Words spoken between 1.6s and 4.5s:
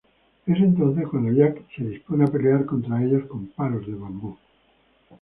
se dispone a pelear contra ellos con palos de bambú.